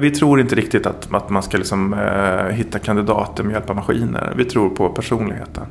[0.00, 3.76] Vi tror inte riktigt att, att man ska liksom, eh, hitta kandidater med hjälp av
[3.76, 4.34] maskiner.
[4.36, 5.66] Vi tror på personligheten.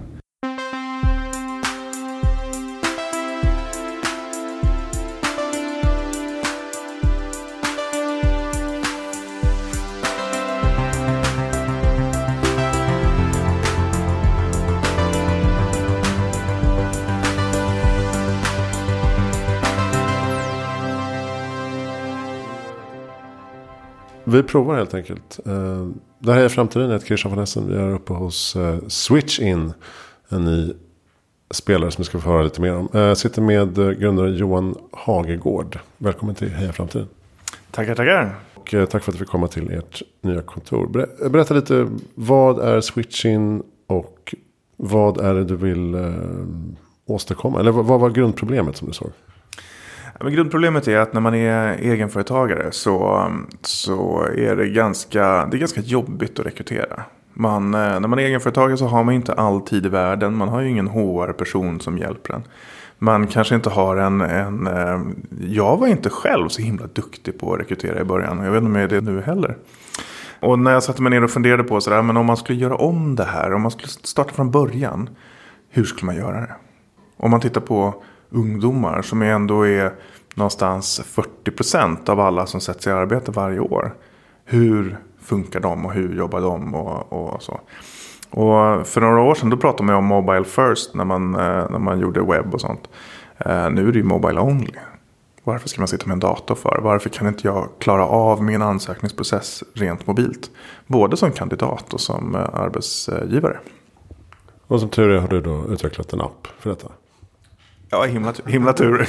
[24.37, 25.39] Vi provar helt enkelt.
[25.45, 25.87] Eh,
[26.19, 27.67] det här är Framtiden, jag heter Christian von Essen.
[27.67, 29.73] Vi är uppe hos eh, Switch In.
[30.29, 30.73] En ny
[31.51, 32.89] spelare som vi ska få höra lite mer om.
[32.91, 35.79] Jag eh, sitter med grundare Johan Hagegård.
[35.97, 37.07] Välkommen till Heja Framtiden.
[37.71, 38.35] Tackar, tackar.
[38.53, 41.07] Och tack för att vi fick komma till ert nya kontor.
[41.29, 44.35] Berätta lite, vad är Switch In och
[44.75, 45.95] vad är det du vill
[47.05, 47.59] åstadkomma?
[47.59, 49.11] Eller vad var grundproblemet som du såg?
[50.19, 53.27] Men grundproblemet är att när man är egenföretagare så,
[53.61, 57.03] så är det ganska, det är ganska jobbigt att rekrytera.
[57.33, 60.35] Man, eh, när man är egenföretagare så har man inte all tid i världen.
[60.35, 62.43] Man har ju ingen HR-person som hjälper en.
[62.99, 64.67] Man kanske inte har en, en...
[64.67, 65.01] Eh,
[65.49, 68.43] jag var inte själv så himla duktig på att rekrytera i början.
[68.43, 69.57] Jag vet inte om jag är det nu heller.
[70.39, 72.75] Och när jag satte mig ner och funderade på sådär, men om man skulle göra
[72.75, 73.53] om det här.
[73.53, 75.09] Om man skulle starta från början.
[75.69, 76.55] Hur skulle man göra det?
[77.17, 79.93] Om man tittar på ungdomar som ändå är
[80.35, 81.01] någonstans
[81.45, 83.93] 40% av alla som sätts i arbete varje år.
[84.45, 87.59] Hur funkar de och hur jobbar de och, och så.
[88.29, 91.79] Och för några år sedan då pratade man om Mobile First när man, eh, när
[91.79, 92.89] man gjorde webb och sånt.
[93.37, 94.73] Eh, nu är det ju Mobile Only.
[95.43, 96.79] Varför ska man sitta med en dator för?
[96.83, 100.51] Varför kan inte jag klara av min ansökningsprocess rent mobilt?
[100.87, 103.59] Både som kandidat och som eh, arbetsgivare.
[104.67, 106.87] Och som tur är har du då utvecklat en app för detta.
[107.89, 109.07] Ja, himla, himla tur.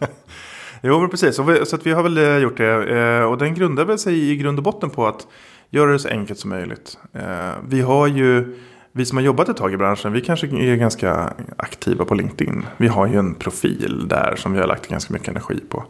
[0.82, 1.36] jo, men precis.
[1.36, 2.98] Så, vi, så att vi har väl eh, gjort det.
[2.98, 5.26] Eh, och den grundar väl sig i grund och botten på att
[5.70, 6.98] göra det så enkelt som möjligt.
[7.12, 8.56] Eh, vi har ju,
[8.92, 12.66] vi som har jobbat ett tag i branschen, vi kanske är ganska aktiva på LinkedIn.
[12.76, 15.84] Vi har ju en profil där som vi har lagt ganska mycket energi på.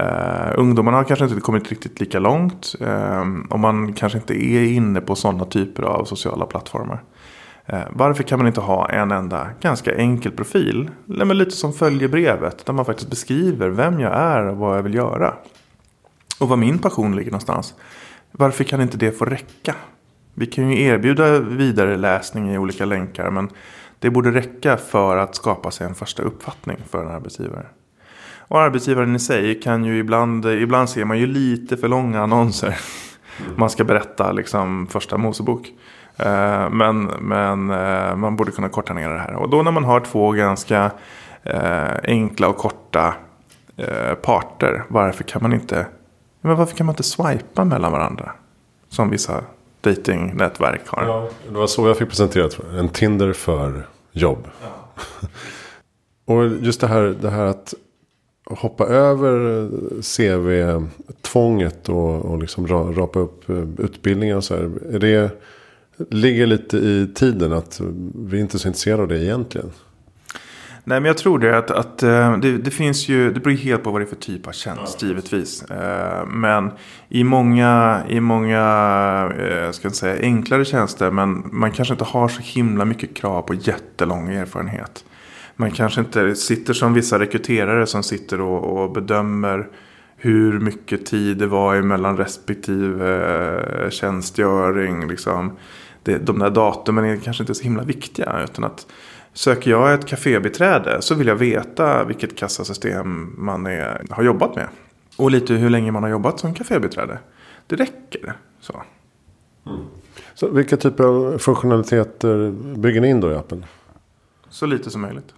[0.00, 2.74] Uh, ungdomarna har kanske inte kommit riktigt lika långt.
[2.80, 7.02] Uh, och man kanske inte är inne på sådana typer av sociala plattformar.
[7.68, 10.90] Eh, varför kan man inte ha en enda ganska enkel profil?
[11.06, 12.66] Lite som följebrevet.
[12.66, 15.34] Där man faktiskt beskriver vem jag är och vad jag vill göra.
[16.40, 17.74] Och var min passion ligger någonstans.
[18.32, 19.74] Varför kan inte det få räcka?
[20.34, 23.30] Vi kan ju erbjuda vidare läsning i olika länkar.
[23.30, 23.50] Men
[23.98, 27.66] det borde räcka för att skapa sig en första uppfattning för en arbetsgivare.
[28.38, 32.78] Och arbetsgivaren i sig kan ju ibland, ibland ser man ju lite för långa annonser.
[33.56, 35.72] Man ska berätta liksom första Mosebok.
[36.18, 39.34] Eh, men, men eh, man borde kunna korta ner det här.
[39.34, 40.90] Och då när man har två ganska
[41.42, 43.14] eh, enkla och korta
[44.22, 44.84] parter.
[44.88, 45.86] Varför kan man inte
[46.40, 48.32] men varför kan man inte swipa mellan varandra?
[48.88, 49.44] Som vissa
[49.80, 51.04] datingnätverk har.
[51.04, 54.48] Ja, det var så jag fick presenterat En Tinder för jobb.
[54.62, 54.98] Ja.
[56.34, 57.74] och just det här, det här att
[58.44, 59.68] hoppa över
[60.02, 64.70] CV-tvånget och, och liksom rapa upp utbildningar och så här.
[64.92, 65.40] Är det
[66.10, 67.80] ligger lite i tiden att
[68.14, 69.70] vi inte är så intresserade av det egentligen.
[70.88, 73.82] Nej men jag tror det att, att eh, det, det, finns ju, det beror helt
[73.82, 75.08] på vad det är för typ av tjänst ja.
[75.08, 75.62] givetvis.
[75.62, 76.70] Eh, men
[77.08, 78.60] i många, i många
[79.38, 83.42] eh, ska jag säga, enklare tjänster men man kanske inte har så himla mycket krav
[83.42, 85.04] på jättelång erfarenhet.
[85.56, 89.68] Man kanske inte sitter som vissa rekryterare som sitter och, och bedömer
[90.16, 95.08] hur mycket tid det var emellan respektive tjänstgöring.
[95.08, 95.56] Liksom
[96.08, 98.40] det, de där datumen är kanske inte så himla viktiga.
[98.44, 98.86] Utan att
[99.32, 104.68] söker jag ett kafébiträde så vill jag veta vilket kassasystem man är, har jobbat med.
[105.16, 107.18] Och lite hur länge man har jobbat som kafébiträde.
[107.66, 108.32] Det räcker.
[108.60, 108.82] Så.
[109.66, 109.78] Mm.
[110.34, 113.64] Så vilka typer av funktionaliteter bygger ni in då i appen?
[114.48, 115.34] Så lite som möjligt.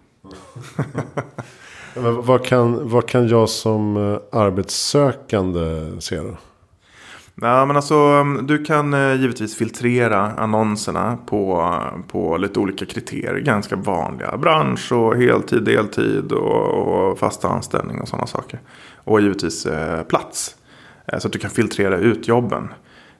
[2.25, 6.37] vad, kan, vad kan jag som eh, arbetssökande se då?
[7.35, 11.75] Ja, men alltså, mm, du kan eh, givetvis filtrera annonserna på,
[12.09, 13.38] på lite olika kriterier.
[13.38, 14.37] Ganska vanliga.
[14.37, 18.61] Bransch och heltid, deltid och, och fasta anställning och sådana saker.
[19.05, 20.56] Och givetvis eh, plats.
[21.06, 22.69] Eh, så att du kan filtrera ut jobben.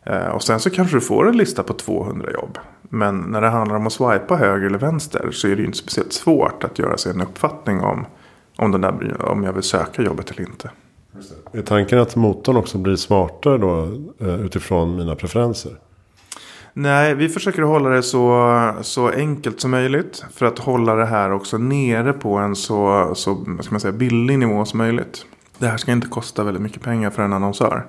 [0.03, 2.59] Eh, och sen så kanske du får en lista på 200 jobb.
[2.83, 5.79] Men när det handlar om att swipa höger eller vänster så är det ju inte
[5.79, 8.07] speciellt svårt att göra sig en uppfattning om,
[8.57, 10.71] om, den där, om jag vill söka jobbet eller inte.
[11.53, 15.73] Är tanken att motorn också blir smartare då eh, utifrån mina preferenser?
[16.73, 20.25] Nej, vi försöker hålla det så, så enkelt som möjligt.
[20.33, 24.39] För att hålla det här också nere på en så, så ska man säga, billig
[24.39, 25.25] nivå som möjligt.
[25.59, 27.87] Det här ska inte kosta väldigt mycket pengar för en annonsör.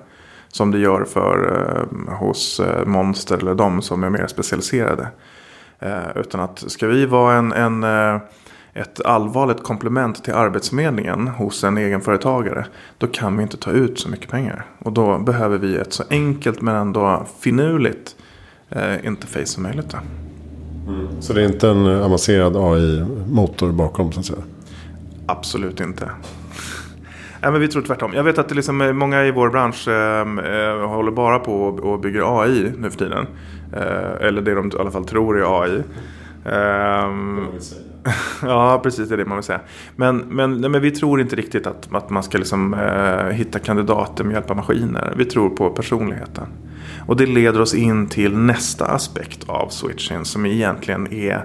[0.48, 1.66] Som det gör för
[2.08, 5.08] eh, hos eh, Monster eller de som är mer specialiserade.
[5.78, 8.20] Eh, utan att ska vi vara en, en eh,
[8.74, 12.66] ett allvarligt komplement till Arbetsförmedlingen hos en egenföretagare.
[12.98, 14.66] Då kan vi inte ta ut så mycket pengar.
[14.78, 18.16] Och då behöver vi ett så enkelt men ändå finurligt
[18.70, 19.90] eh, interface som möjligt.
[19.90, 19.98] Då.
[21.20, 24.42] Så det är inte en avancerad AI-motor bakom så att säga?
[25.26, 26.10] Absolut inte.
[27.42, 28.12] Nej, men vi tror tvärtom.
[28.14, 31.64] Jag vet att det liksom, eh, många i vår bransch eh, eh, håller bara på
[31.64, 33.26] och, bygger AI nu för tiden.
[33.72, 35.82] Eh, eller det de i alla fall tror är AI.
[36.44, 37.46] Ehm,
[38.42, 39.60] ja, precis det är det man vill säga.
[39.96, 43.58] Men, men, nej, men vi tror inte riktigt att, att man ska liksom, eh, hitta
[43.58, 45.14] kandidater med hjälp av maskiner.
[45.16, 46.46] Vi tror på personligheten.
[47.06, 51.44] Och det leder oss in till nästa aspekt av switching som egentligen är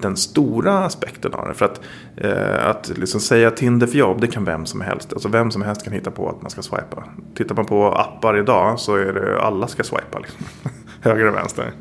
[0.00, 1.54] den stora aspekten av det.
[1.54, 1.80] För att,
[2.16, 5.12] eh, att liksom säga Tinder för jobb, det kan vem som helst.
[5.12, 7.04] Alltså vem som helst kan hitta på att man ska swipa.
[7.34, 10.18] Tittar man på appar idag så är det alla ska swipa.
[10.18, 10.40] Liksom.
[11.00, 11.72] Höger och vänster.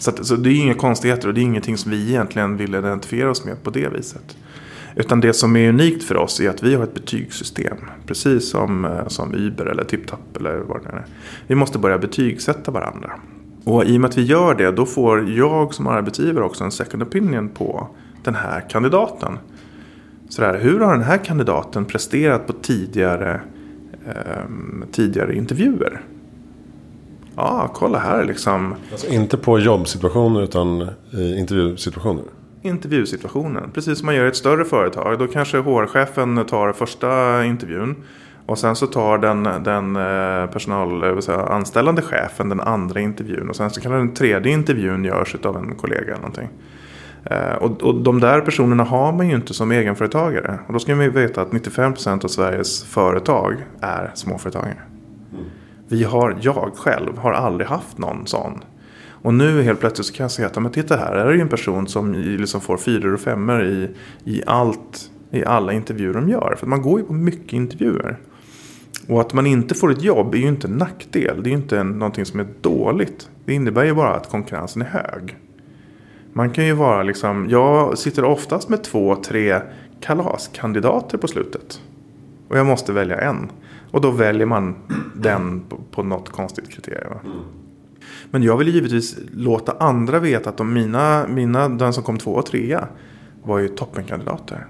[0.00, 2.74] Så, att, så det är inga konstigheter och det är ingenting som vi egentligen vill
[2.74, 4.36] identifiera oss med på det viset.
[4.96, 7.76] Utan det som är unikt för oss är att vi har ett betygssystem.
[8.06, 11.04] Precis som, eh, som Uber eller TipTap eller vad det är.
[11.46, 13.12] Vi måste börja betygsätta varandra.
[13.64, 16.70] Och i och med att vi gör det då får jag som arbetsgivare också en
[16.70, 17.88] second opinion på
[18.22, 19.38] den här kandidaten.
[20.28, 23.40] Så där, hur har den här kandidaten presterat på tidigare,
[24.06, 24.44] eh,
[24.92, 26.00] tidigare intervjuer?
[27.36, 28.74] Ja, kolla här liksom.
[28.92, 32.24] Alltså inte på jobbsituationer utan i intervjusituationer?
[32.62, 33.70] Intervjusituationen.
[33.70, 35.18] Precis som man gör i ett större företag.
[35.18, 37.96] Då kanske HR-chefen tar första intervjun.
[38.46, 43.50] Och sen så tar den, den eh, personal, säga, anställande chefen den andra intervjun.
[43.50, 46.48] Och sen så kan den tredje intervjun görs av en kollega eller någonting.
[47.24, 50.58] Eh, och, och de där personerna har man ju inte som egenföretagare.
[50.66, 54.89] Och då ska man ju veta att 95% av Sveriges företag är småföretagare.
[55.90, 58.64] Vi har, jag själv har aldrig haft någon sån.
[59.22, 61.40] Och nu helt plötsligt så kan jag säga att men titta här, här är ju
[61.40, 63.90] en person som liksom får fyror och femmor i,
[64.24, 66.54] i allt, i alla intervjuer de gör.
[66.58, 68.18] För man går ju på mycket intervjuer.
[69.08, 71.42] Och att man inte får ett jobb är ju inte en nackdel.
[71.42, 73.30] Det är ju inte någonting som är dåligt.
[73.44, 75.36] Det innebär ju bara att konkurrensen är hög.
[76.32, 79.60] Man kan ju vara liksom, jag sitter oftast med två, tre
[80.00, 81.80] kalaskandidater på slutet.
[82.48, 83.50] Och jag måste välja en.
[83.90, 84.76] Och då väljer man
[85.14, 87.18] den på, på något konstigt kriterium.
[88.30, 92.30] Men jag vill givetvis låta andra veta att de mina, mina, den som kom två
[92.30, 92.88] och trea
[93.42, 94.66] var ju toppenkandidater.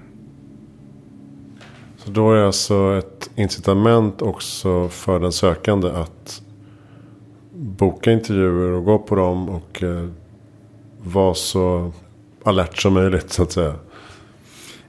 [1.97, 6.41] Så då är det alltså ett incitament också för den sökande att
[7.53, 10.07] boka intervjuer och gå på dem och eh,
[11.03, 11.91] vara så
[12.43, 13.75] alert som möjligt så att säga.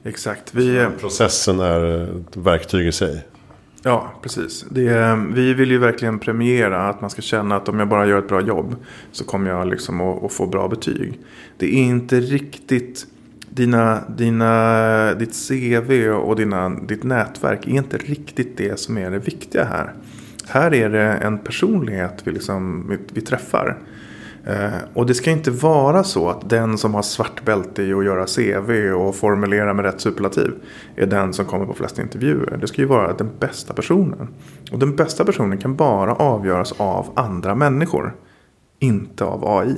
[0.03, 0.53] Exakt.
[0.53, 3.23] Vi, Processen är ett verktyg i sig.
[3.85, 4.65] Ja, precis.
[4.69, 8.19] Det, vi vill ju verkligen premiera att man ska känna att om jag bara gör
[8.19, 8.75] ett bra jobb
[9.11, 11.19] så kommer jag liksom att, att få bra betyg.
[11.57, 13.07] Det är inte riktigt
[13.49, 19.19] dina, dina, ditt CV och dina, ditt nätverk är inte riktigt det som är det
[19.19, 19.93] viktiga här.
[20.47, 23.77] Här är det en personlighet vi, liksom, vi, vi träffar.
[24.45, 28.05] Eh, och det ska inte vara så att den som har svart bälte i att
[28.05, 30.51] göra CV och formulera med rätt superlativ
[30.95, 32.57] är den som kommer på flest intervjuer.
[32.61, 34.27] Det ska ju vara den bästa personen.
[34.71, 38.15] Och den bästa personen kan bara avgöras av andra människor.
[38.79, 39.75] Inte av AI.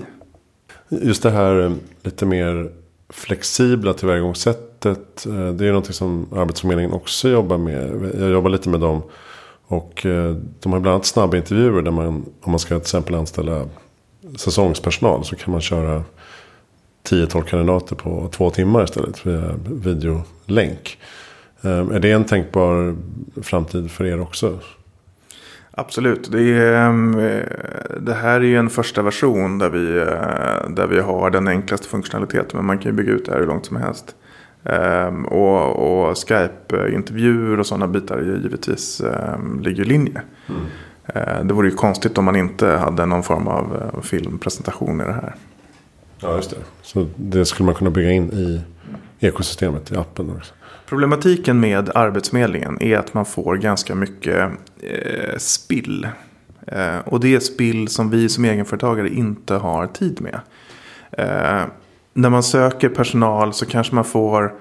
[0.90, 1.72] Just det här eh,
[2.04, 2.72] lite mer
[3.10, 5.26] flexibla tillvägagångssättet.
[5.26, 8.12] Eh, det är någonting som Arbetsförmedlingen också jobbar med.
[8.20, 9.02] Jag jobbar lite med dem.
[9.68, 12.08] Och eh, de har bland annat snabba intervjuer där man,
[12.42, 13.66] om man ska till exempel anställa
[14.36, 16.04] säsongspersonal så kan man köra
[17.10, 20.98] 10-12 kandidater på två timmar istället via videolänk.
[21.62, 22.96] Eh, är det en tänkbar
[23.42, 24.60] framtid för er också?
[25.72, 26.32] Absolut.
[26.32, 26.92] Det, är,
[28.00, 29.86] det här är ju en första version där vi,
[30.76, 32.52] där vi har den enklaste funktionaliteten.
[32.54, 34.16] Men man kan ju bygga ut det här hur långt som helst.
[35.26, 39.02] Och, och Skype-intervjuer och sådana bitar givetvis
[39.62, 40.22] ligger i linje.
[40.50, 40.62] Mm.
[41.14, 45.36] Det vore ju konstigt om man inte hade någon form av filmpresentation i det här.
[46.20, 46.58] Ja, just det.
[46.82, 48.62] Så det skulle man kunna bygga in i
[49.20, 50.54] ekosystemet, i appen också.
[50.86, 56.08] Problematiken med Arbetsförmedlingen är att man får ganska mycket eh, spill.
[56.68, 60.40] Eh, och det är spill som vi som egenföretagare inte har tid med.
[61.12, 61.66] Eh,
[62.14, 64.54] när man söker personal så kanske man får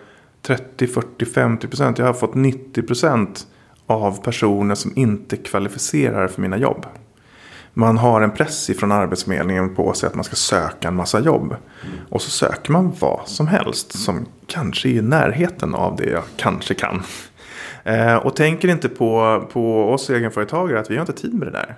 [0.42, 1.98] 30, 40, 50 procent.
[1.98, 3.46] Jag har fått 90 procent
[3.86, 6.86] av personer som inte kvalificerar för mina jobb.
[7.76, 11.56] Man har en press ifrån Arbetsförmedlingen på sig att man ska söka en massa jobb.
[12.10, 16.22] Och så söker man vad som helst som kanske är i närheten av det jag
[16.36, 17.02] kanske kan.
[17.84, 21.52] Eh, och tänker inte på, på oss egenföretagare att vi har inte tid med det
[21.52, 21.76] där.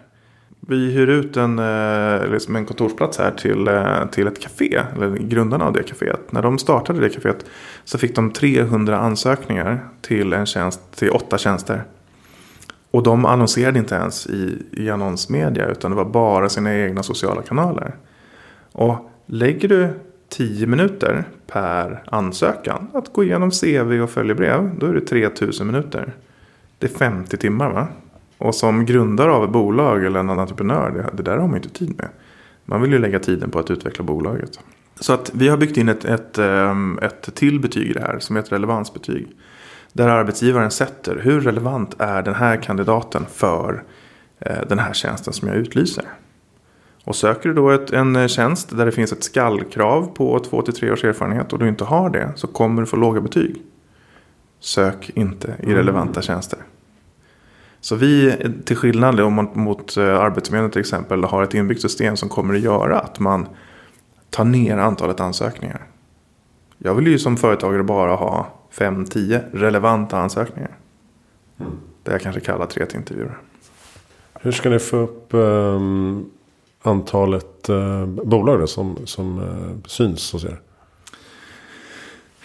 [0.68, 1.56] Vi hyr ut en,
[2.30, 4.82] liksom en kontorsplats här till, eh, till ett café.
[4.96, 6.32] Eller grundarna av det caféet.
[6.32, 7.46] När de startade det caféet
[7.84, 11.84] så fick de 300 ansökningar till en tjänst, till åtta tjänster.
[12.90, 17.42] Och de annonserade inte ens i, i annonsmedia utan det var bara sina egna sociala
[17.42, 17.94] kanaler.
[18.72, 19.88] Och lägger du
[20.28, 26.12] 10 minuter per ansökan att gå igenom CV och följebrev då är det 3000 minuter.
[26.78, 27.88] Det är 50 timmar va?
[28.38, 31.68] Och som grundare av ett bolag eller en entreprenör, det, det där har man inte
[31.68, 32.08] tid med.
[32.64, 34.60] Man vill ju lägga tiden på att utveckla bolaget.
[35.00, 38.18] Så att vi har byggt in ett, ett, ehm, ett till betyg i det här
[38.18, 39.28] som heter relevansbetyg.
[39.96, 43.84] Där arbetsgivaren sätter hur relevant är den här kandidaten för
[44.38, 46.04] eh, den här tjänsten som jag utlyser.
[47.04, 51.04] Och söker du då ett, en tjänst där det finns ett skallkrav på 2-3 års
[51.04, 53.62] erfarenhet och du inte har det så kommer du få låga betyg.
[54.60, 56.58] Sök inte i relevanta tjänster.
[57.80, 62.28] Så vi, till skillnad mot, mot eh, Arbetsförmedlingen till exempel, har ett inbyggt system som
[62.28, 63.46] kommer att göra att man
[64.30, 65.86] tar ner antalet ansökningar.
[66.78, 70.76] Jag vill ju som företagare bara ha 5-10 relevanta ansökningar.
[71.60, 71.72] Mm.
[72.02, 73.38] Det jag kanske kallar tre till intervjuer.
[74.40, 76.30] Hur ska ni få upp um,
[76.82, 80.60] antalet uh, bolag då, som, som uh, syns hos er?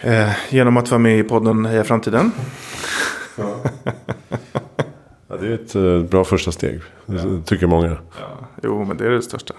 [0.00, 2.32] Eh, genom att vara med i podden Heja Framtiden.
[3.38, 3.56] Ja.
[5.28, 6.80] Ja, det är ett uh, bra första steg.
[7.06, 7.16] Ja.
[7.44, 7.88] tycker många.
[8.20, 8.48] Ja.
[8.62, 9.54] Jo, men det är det största.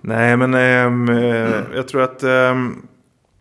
[0.00, 1.08] Nej, men um,
[1.74, 2.86] jag tror att um,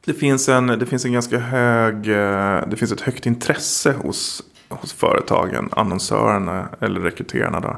[0.06, 1.96] det, finns en, det finns en ganska hög...
[2.10, 7.60] Eh, det finns ett högt intresse hos, hos företagen, annonsörerna eller rekryterarna.
[7.60, 7.78] Då,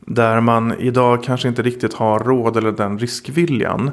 [0.00, 3.90] där man idag kanske inte riktigt har råd eller den riskviljan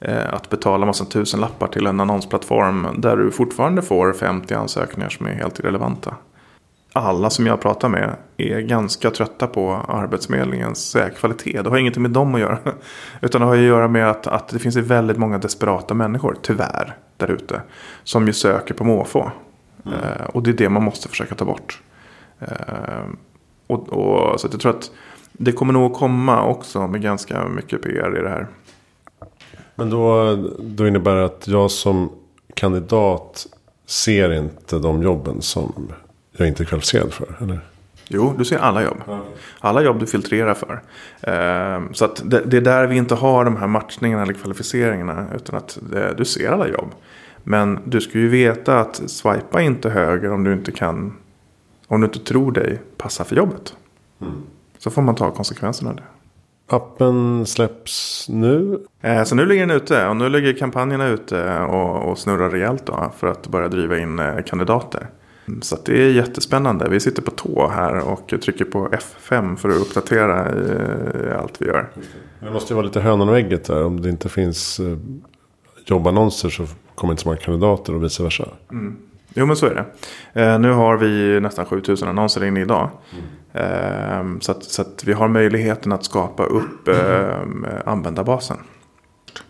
[0.00, 5.08] eh, att betala massa tusen lappar till en annonsplattform där du fortfarande får 50 ansökningar
[5.08, 6.14] som är helt irrelevanta
[6.96, 11.62] alla som jag pratar med är ganska trötta på Arbetsförmedlingens kvalitet.
[11.62, 12.58] Det har ingenting med dem att göra.
[13.20, 16.96] Utan det har att göra med att, att det finns väldigt många desperata människor, tyvärr,
[17.16, 17.62] där ute.
[18.04, 19.30] Som ju söker på måfå.
[19.86, 19.98] Mm.
[19.98, 21.82] Eh, och det är det man måste försöka ta bort.
[22.38, 23.04] Eh,
[23.66, 24.90] och, och, så jag tror att
[25.32, 28.46] det kommer nog att komma också med ganska mycket PR i det här.
[29.74, 32.10] Men då, då innebär det att jag som
[32.54, 33.46] kandidat
[33.86, 35.92] ser inte de jobben som
[36.32, 37.36] jag inte är kvalificerad för?
[37.40, 37.60] Eller?
[38.08, 39.02] Jo, du ser alla jobb.
[39.60, 40.82] Alla jobb du filtrerar för.
[41.22, 45.26] Ehm, så att det, är där vi inte har de här matchningarna eller kvalificeringarna.
[45.34, 45.78] Utan att
[46.16, 46.94] du ser alla jobb.
[47.42, 51.16] Men du ska ju veta att swipa inte höger om du inte kan.
[51.86, 53.76] Om du inte tror dig passa för jobbet.
[54.20, 54.42] Mm.
[54.78, 56.02] Så får man ta konsekvenserna av det.
[56.66, 58.78] Appen släpps nu?
[59.02, 62.86] Ehm, så nu ligger den ute och nu ligger kampanjerna ute och, och snurrar rejält
[62.86, 65.06] då för att börja driva in eh, kandidater.
[65.60, 66.88] Så det är jättespännande.
[66.88, 71.66] Vi sitter på tå här och trycker på F5 för att uppdatera i allt vi
[71.66, 71.90] gör.
[72.40, 73.84] Det måste ju vara lite hönan och ägget där.
[73.84, 74.98] Om det inte finns eh,
[75.86, 78.48] jobbannonser så kommer inte så många kandidater och vice versa.
[78.70, 78.96] Mm.
[79.34, 79.84] Jo men så är det.
[80.42, 82.90] Eh, nu har vi nästan 7000 annonser inne idag.
[83.12, 84.34] Mm.
[84.34, 87.34] Eh, så, att, så att vi har möjligheten att skapa upp eh,
[87.84, 88.56] användarbasen.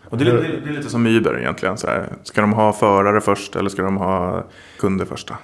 [0.05, 1.77] Och det, är, det, är, lite som Uber egentligen.
[1.77, 2.09] Så här.
[2.23, 4.45] Ska de ha förare först eller ska de ha
[4.79, 5.39] kunder första?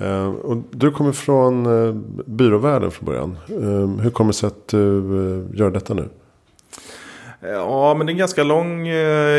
[0.00, 1.94] Uh, och du kommer från uh,
[2.26, 3.38] byråvärlden från början.
[3.50, 6.08] Uh, hur kommer det sig att du gör detta nu?
[7.40, 8.86] Ja, men det är en ganska lång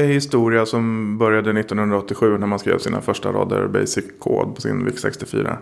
[0.08, 5.58] historia som började 1987 när man skrev sina första rader basic kod på sin VIC64.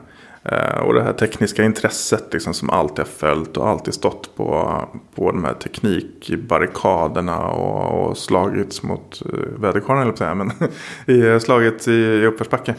[0.82, 4.82] och det här tekniska intresset liksom, som alltid har följt och alltid stått på,
[5.16, 9.22] på de här teknikbarrikaderna och, och slagits mot
[9.62, 10.36] uh, säga.
[10.36, 12.76] men slagits i, i uppförsbacke.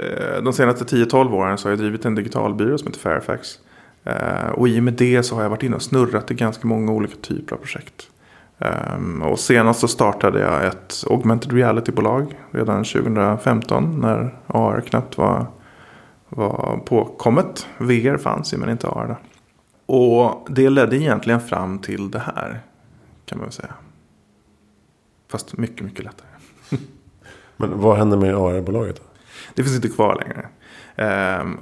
[0.00, 3.58] Eh, de senaste 10-12 åren så har jag drivit en digital byrå som heter Fairfax.
[4.04, 6.68] Eh, och i och med det så har jag varit inne och snurrat i ganska
[6.68, 8.10] många olika typer av projekt.
[8.58, 15.46] Eh, och senast så startade jag ett augmented reality-bolag redan 2015 när AR knappt var,
[16.28, 17.66] var påkommet.
[17.78, 19.06] VR fanns ju men inte AR.
[19.08, 19.16] Då.
[19.94, 22.60] Och det ledde egentligen fram till det här
[23.26, 23.74] kan man väl säga.
[25.28, 26.28] Fast mycket, mycket lättare.
[27.56, 28.96] men vad hände med AR-bolaget?
[28.96, 29.11] då?
[29.54, 30.46] Det finns inte kvar längre.
[30.96, 31.58] Ehm,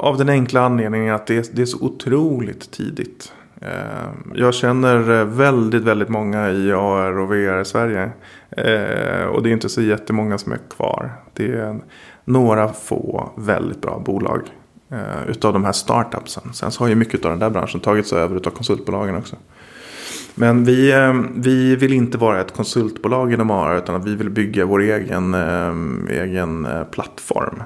[0.00, 3.32] av den enkla anledningen att det är, det är så otroligt tidigt.
[3.60, 8.10] Ehm, jag känner eh, väldigt, väldigt många i AR och VR i Sverige.
[8.50, 11.12] Ehm, och det är inte så jättemånga som är kvar.
[11.32, 11.76] Det är
[12.24, 14.42] några få väldigt bra bolag.
[14.90, 16.52] Eh, utav de här startupsen.
[16.52, 19.36] Sen så har ju mycket av den där branschen tagits över av konsultbolagen också.
[20.38, 24.64] Men vi, eh, vi vill inte vara ett konsultbolag inom AR utan vi vill bygga
[24.64, 27.62] vår egen, eh, egen eh, plattform.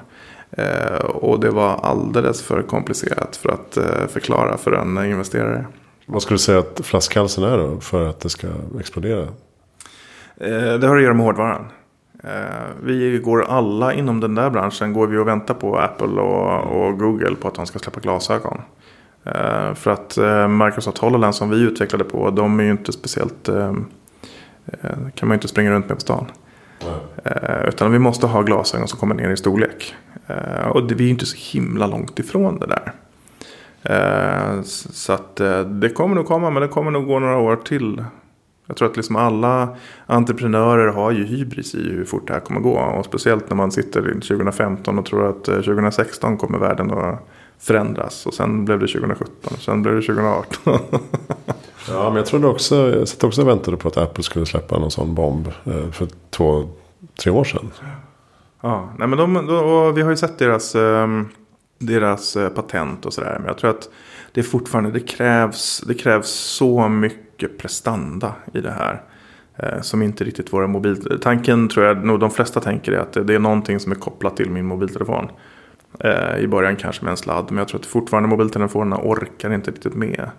[1.03, 3.77] Och det var alldeles för komplicerat för att
[4.11, 5.65] förklara för en investerare.
[6.05, 8.47] Vad skulle du säga att flaskhalsen är då för att det ska
[8.79, 9.27] explodera?
[10.79, 11.65] Det har att göra med hårdvaran.
[12.83, 16.99] Vi går alla inom den där branschen går vi och väntar på Apple och, och
[16.99, 18.61] Google på att de ska släppa glasögon.
[19.25, 23.49] Eh, för att eh, Microsoft HoloLens som vi utvecklade på, de är ju inte speciellt,
[23.49, 23.73] eh,
[25.15, 26.31] kan man ju inte springa runt med på stan.
[27.23, 29.95] Eh, utan vi måste ha glasögon som kommer ner i storlek.
[30.69, 32.91] Och vi är ju inte så himla långt ifrån det där.
[34.63, 38.03] Så att det kommer nog komma, men det kommer nog gå några år till.
[38.65, 39.75] Jag tror att liksom alla
[40.05, 42.75] entreprenörer har ju hybris i hur fort det här kommer gå.
[42.75, 47.27] Och speciellt när man sitter i 2015 och tror att eh, 2016 kommer världen att
[47.63, 48.25] förändras.
[48.25, 50.79] Och sen blev det 2017 och sen blev det 2018.
[51.89, 54.79] Ja, men jag trodde också, jag satt också och väntade på att Apple skulle släppa
[54.79, 56.69] någon sån bomb eh, för två,
[57.23, 57.71] tre år sedan.
[58.61, 59.33] Ja, nej men de,
[59.95, 61.27] vi har ju sett deras, ehm,
[61.79, 63.35] deras eh, patent och sådär.
[63.39, 63.89] Men jag tror att
[64.31, 69.01] det är fortfarande, det krävs, det krävs så mycket prestanda i det här.
[69.57, 71.19] eh, Som inte riktigt våra mobil...
[71.21, 73.95] Tanken tror jag nog de flesta tänker är att det det är någonting som är
[73.95, 75.27] kopplat till min mobiltelefon.
[75.99, 77.45] Eh, I början kanske med en sladd.
[77.49, 80.29] Men jag tror att fortfarande mobiltelefonerna orkar inte riktigt med.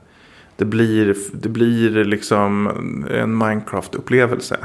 [0.56, 2.66] Det blir, det blir liksom
[3.10, 4.56] en Minecraft-upplevelse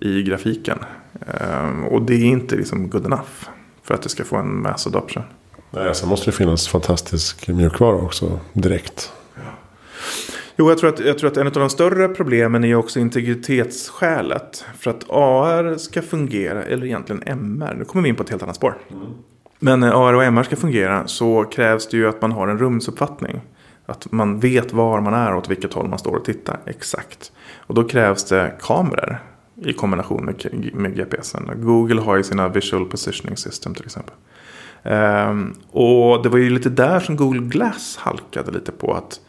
[0.00, 0.78] i grafiken.
[1.26, 3.48] Ehm, och det är inte liksom good enough
[3.82, 5.22] för att det ska få en mass adoption.
[5.70, 9.12] Nej, sen måste det finnas fantastisk mjukvara också direkt.
[10.56, 14.64] Jo, jag tror, att, jag tror att en av de större problemen är också integritetsskälet.
[14.78, 18.42] För att AR ska fungera, eller egentligen MR, nu kommer vi in på ett helt
[18.42, 18.78] annat spår.
[19.58, 22.48] Men eh, när AR och MR ska fungera så krävs det ju att man har
[22.48, 23.40] en rumsuppfattning.
[23.86, 26.60] Att man vet var man är och åt vilket håll man står och tittar.
[26.66, 27.32] Exakt.
[27.56, 29.18] Och då krävs det kameror
[29.64, 31.50] i kombination med, med GPSen.
[31.56, 34.14] Google har ju sina Visual Positioning System till exempel.
[34.82, 38.94] Um, och det var ju lite där som Google Glass halkade lite på.
[38.94, 39.20] att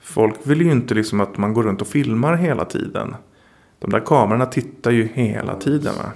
[0.00, 3.14] Folk vill ju inte liksom att man går runt och filmar hela tiden.
[3.78, 5.92] De där kamerorna tittar ju hela tiden.
[5.98, 6.12] Va?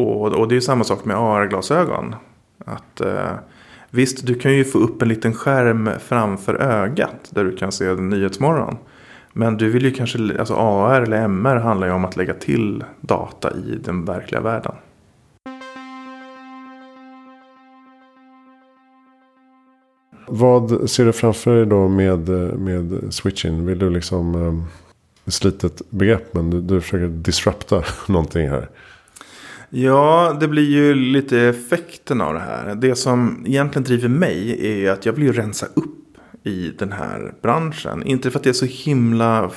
[0.00, 2.14] Och, och det är ju samma sak med AR-glasögon.
[2.64, 3.34] Att eh,
[3.92, 7.94] Visst, du kan ju få upp en liten skärm framför ögat där du kan se
[7.94, 8.76] Nyhetsmorgon.
[9.32, 12.84] Men du vill ju kanske, alltså AR eller MR handlar ju om att lägga till
[13.00, 14.74] data i den verkliga världen.
[20.26, 23.66] Vad ser du framför dig då med, med switching?
[23.66, 24.34] Vill du liksom...
[24.34, 24.64] Um,
[25.26, 28.68] ett slitet begrepp men du, du försöker disrupta någonting här.
[29.70, 32.74] Ja, det blir ju lite effekten av det här.
[32.74, 36.92] Det som egentligen driver mig är ju att jag vill ju rensa upp i den
[36.92, 38.02] här branschen.
[38.02, 39.50] Inte för att det är så himla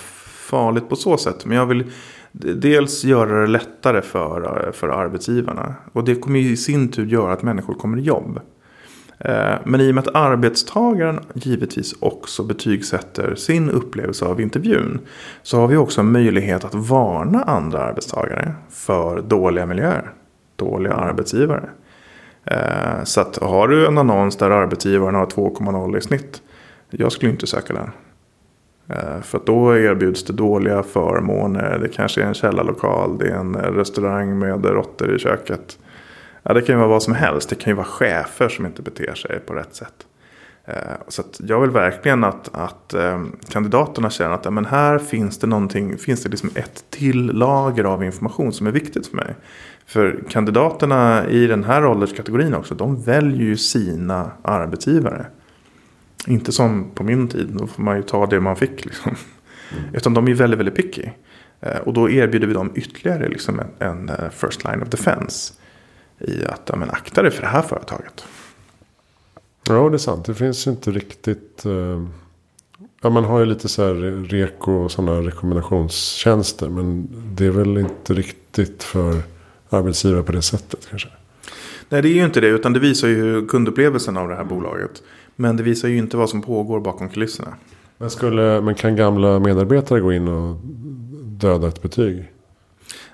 [0.50, 1.46] farligt på så sätt.
[1.46, 1.92] Men jag vill
[2.32, 5.76] dels göra det lättare för, för arbetsgivarna.
[5.94, 8.40] Och det kommer ju i sin tur göra att människor kommer i jobb.
[9.26, 15.00] Eh, men i och med att arbetstagaren givetvis också betygsätter sin upplevelse av intervjun.
[15.44, 20.12] Så har vi också en möjlighet att varna andra arbetstagare för dåliga miljöer.
[20.56, 21.70] Dåliga arbetsgivare.
[22.46, 26.42] Eh, så att har du en annons där arbetsgivaren har 2,0 i snitt.
[26.90, 27.92] Jag skulle inte söka den.
[28.88, 31.80] Eh, för då erbjuds det dåliga förmåner.
[31.82, 33.18] Det kanske är en källarlokal.
[33.18, 35.78] Det är en restaurang med råttor i köket.
[36.44, 37.50] Ja, det kan ju vara vad som helst.
[37.50, 40.08] Det kan ju vara chefer som inte beter sig på rätt sätt.
[40.66, 40.74] Eh,
[41.08, 45.48] Så jag vill verkligen att, att eh, kandidaterna känner att ja, men här finns det
[45.48, 49.36] någonting, finns det liksom ett till lager av information som är viktigt för mig.
[49.86, 55.26] För kandidaterna i den här ålderskategorin också, de väljer ju sina arbetsgivare.
[56.28, 58.86] Inte som på min tid, då får man ju ta det man fick.
[58.86, 59.16] Liksom.
[59.94, 61.10] Utan de är väldigt, väldigt picky.
[61.62, 65.54] Eh, Och då erbjuder vi dem ytterligare liksom en, en first line of defense.
[66.24, 68.26] I att, ja, men akta dig för det här företaget.
[69.68, 70.26] Ja, det är sant.
[70.26, 71.66] Det finns inte riktigt...
[71.66, 72.04] eh,
[73.02, 73.94] ja, man har ju lite så här
[74.30, 76.70] reko och sådana rekommendationstjänster.
[76.70, 79.22] Men det är väl inte riktigt för
[79.70, 81.10] arbetsgivare på det sättet kanske.
[81.90, 82.48] Nej, det är ju inte det.
[82.48, 85.04] Utan det visar ju kundupplevelsen av det här bolaget.
[85.36, 87.54] Men det visar ju inte vad som pågår bakom kulisserna.
[87.98, 90.56] Men, skulle, men kan gamla medarbetare gå in och
[91.24, 92.32] döda ett betyg?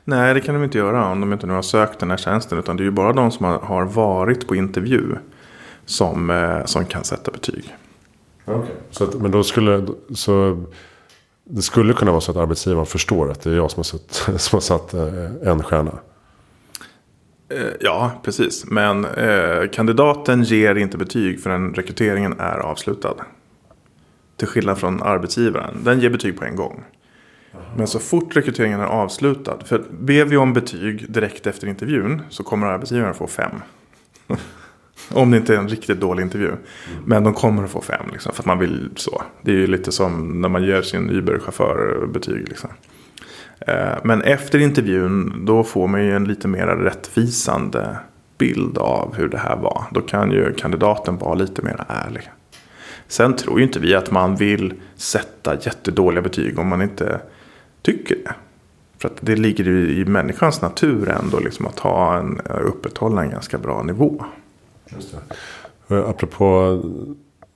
[0.10, 2.60] Nej, det kan de inte göra om de inte nu har sökt den här tjänsten.
[2.60, 5.15] Utan det är ju bara de som har, varit på intervju
[5.86, 7.76] som, eh, som kan sätta betyg.
[8.45, 8.72] Okay.
[8.91, 9.88] Så att, men då skulle...
[10.15, 10.63] Så,
[11.43, 14.12] det skulle kunna vara så att arbetsgivaren förstår att det är jag som har satt,
[14.41, 16.00] som har satt eh, en stjärna.
[17.50, 18.65] Eh, Ja, precis.
[18.65, 23.15] Men eh, kandidaten ger inte betyg förrän rekryteringen är avslutad.
[24.38, 25.78] Till skillnad från arbetsgivaren.
[25.84, 26.84] Den ger betyg på en gång.
[27.78, 29.58] Men så fort rekryteringen är avslutad.
[29.65, 33.52] För ber vi om betyg direkt efter intervjun så kommer arbetsgivaren få fem.
[35.12, 36.52] Om det inte är en riktigt dålig intervju.
[37.06, 39.22] Men de kommer att få fem liksom, för att man vill så.
[39.41, 42.50] Det är ju lite som när man ger sin Uber-chaufför betyg.
[42.50, 42.69] Liksom.
[43.60, 47.98] Eh, men efter intervjun då får man ju en lite mer rättvisande
[48.38, 49.84] bild av hur det här var.
[49.91, 52.30] Då kan ju kandidaten vara lite mer ärlig.
[53.08, 57.22] Sen tror ju inte vi att man vill sätta jättedåliga betyg om man inte
[57.82, 58.34] tycker det.
[58.98, 63.30] För att det ligger ju i människans natur ändå liksom att ha en, upprätthålla en
[63.30, 64.26] ganska bra nivå.
[64.89, 65.15] Just
[65.88, 65.96] det.
[65.96, 66.82] Eh, apropå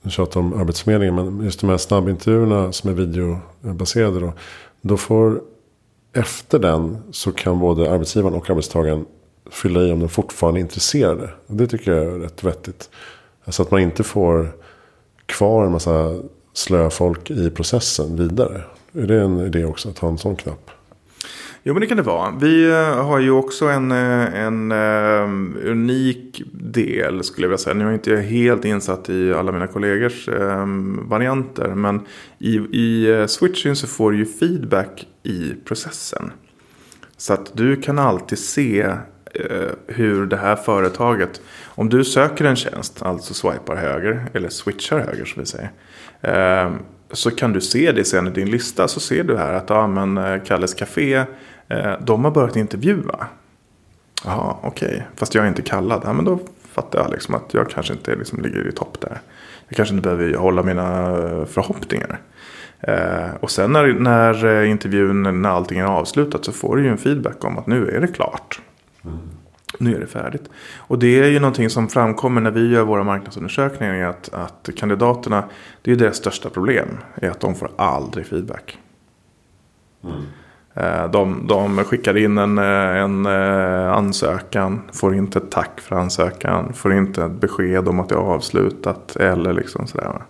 [0.09, 1.15] tjata om Arbetsförmedlingen.
[1.15, 4.19] Men just de här snabbintervjuerna som är videobaserade.
[4.19, 4.33] Då,
[4.81, 5.41] då får
[6.13, 9.05] efter den så kan både arbetsgivaren och arbetstagaren
[9.51, 11.29] fylla i om de fortfarande är intresserade.
[11.47, 12.89] Och det tycker jag är rätt vettigt.
[13.45, 14.51] Alltså att man inte får
[15.25, 16.19] kvar en massa
[16.53, 18.61] slöa folk i processen vidare.
[18.93, 20.71] Är det en idé också att ha en sån knapp?
[21.65, 22.33] Jo men det kan det vara.
[22.41, 27.73] Vi eh, har ju också en, eh, en um, unik del skulle jag vilja säga.
[27.73, 31.67] Nu är jag inte helt insatt i alla mina kollegors um, varianter.
[31.67, 32.01] Men
[32.39, 36.31] i, i switchen så får du ju feedback i processen.
[37.17, 41.41] Så att du kan alltid se uh, hur det här företaget.
[41.65, 45.71] Om du söker en tjänst, alltså swipar höger eller switchar höger som vi säger.
[46.65, 46.73] Uh,
[47.13, 48.87] så kan du se det sen i din lista.
[48.87, 51.13] Så ser du här att ja, men eh, Kalles Café
[51.67, 53.27] eh, de har börjat intervjua.
[54.25, 54.87] Ja, okej.
[54.87, 55.01] Okay.
[55.15, 56.01] Fast jag är inte kallad.
[56.05, 56.39] Ja, men då
[56.71, 59.21] fattar jag liksom att jag kanske inte liksom ligger i topp där.
[59.67, 62.19] Jag kanske inte behöver hålla mina eh, förhoppningar.
[63.39, 67.43] Och sen när, när intervjun, när allting är avslutat så får du ju en feedback
[67.43, 68.61] om att nu är det klart.
[69.05, 69.17] Mm.
[69.77, 70.49] Nu är det färdigt.
[70.77, 74.09] Och det är ju någonting som framkommer när vi gör våra marknadsundersökningar.
[74.09, 75.43] Att, att kandidaterna,
[75.81, 76.87] det är deras största problem.
[77.15, 78.77] Är att de får aldrig feedback.
[80.03, 80.21] Mm.
[80.75, 85.95] Eh, de, de skickar in en, eh, en eh, ansökan, får inte ett tack för
[85.95, 90.21] ansökan, får inte ett besked om att det är avslutat eller liksom sådär.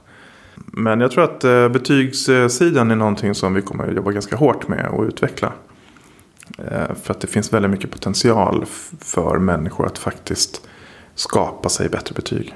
[0.55, 4.87] Men jag tror att betygssidan är någonting som vi kommer att jobba ganska hårt med
[4.87, 5.51] och utveckla.
[6.57, 8.65] Eh, för att det finns väldigt mycket potential
[8.99, 10.67] för människor att faktiskt
[11.15, 12.55] skapa sig bättre betyg.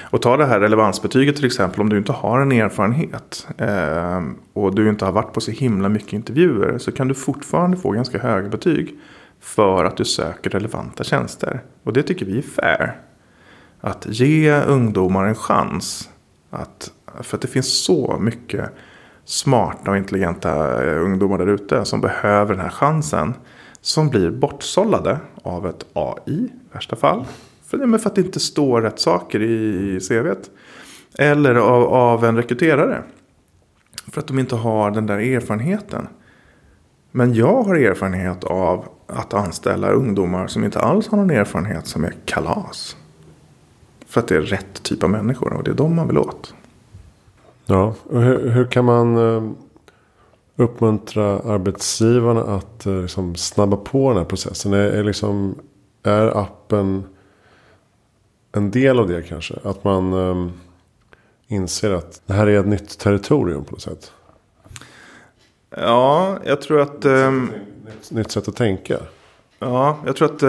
[0.00, 1.80] Och ta det här relevansbetyget till exempel.
[1.80, 3.48] Om du inte har en erfarenhet.
[3.58, 6.78] Eh, och du inte har varit på så himla mycket intervjuer.
[6.78, 8.94] Så kan du fortfarande få ganska höga betyg.
[9.40, 11.60] För att du söker relevanta tjänster.
[11.82, 13.00] Och det tycker vi är fair.
[13.80, 16.08] Att ge ungdomar en chans.
[16.50, 18.70] Att, för att det finns så mycket
[19.28, 21.84] smarta och intelligenta eh, ungdomar där ute.
[21.84, 23.34] Som behöver den här chansen.
[23.80, 27.24] Som blir bortsållade av ett AI i värsta fall.
[27.66, 30.50] För, för att det inte står rätt saker i CVt.
[31.18, 33.02] Eller av, av en rekryterare.
[34.06, 36.08] För att de inte har den där erfarenheten.
[37.10, 42.04] Men jag har erfarenhet av att anställa ungdomar som inte alls har någon erfarenhet som
[42.04, 42.96] är kalas.
[44.06, 46.54] För att det är rätt typ av människor och det är de man vill åt.
[47.70, 49.50] Ja, hur, hur kan man eh,
[50.56, 54.72] uppmuntra arbetsgivarna att eh, liksom snabba på den här processen?
[54.72, 55.54] Är, är, liksom,
[56.02, 57.04] är appen
[58.52, 59.54] en del av det kanske.
[59.64, 60.52] Att man um,
[61.46, 64.12] inser att det här är ett nytt territorium på något sätt.
[65.70, 67.04] Ja, jag tror att...
[67.04, 67.52] Um,
[67.84, 68.98] nytt, nytt sätt att tänka.
[69.58, 70.42] Ja, jag tror att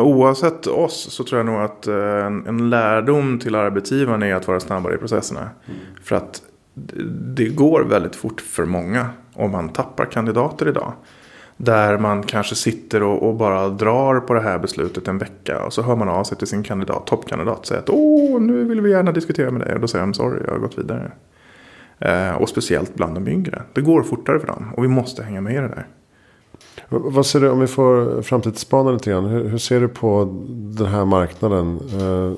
[0.00, 4.60] oavsett oss så tror jag nog att en, en, lärdom till arbetsgivaren är att vara
[4.60, 5.40] snabbare i processerna.
[5.40, 5.80] Mm.
[6.04, 6.42] För att
[7.34, 10.92] det går väldigt fort för många om man tappar kandidater idag.
[11.56, 15.64] Där man kanske sitter och, och, bara drar på det här beslutet en vecka.
[15.64, 17.58] Och så hör man av sig till sin kandidat, toppkandidat.
[17.58, 19.74] Och säger att åh, nu vill vi gärna diskutera med dig.
[19.74, 21.12] Och då säger de sorry, jag har gått vidare.
[21.98, 23.62] Eh, och speciellt bland de yngre.
[23.72, 24.72] Det går fortare för dem.
[24.76, 25.86] Och vi måste hänga med i det där.
[26.88, 29.24] Vad ser du, om vi får framtidsspana lite grann.
[29.24, 31.80] Hur, hur, ser du på den här marknaden?
[32.00, 32.32] Eh,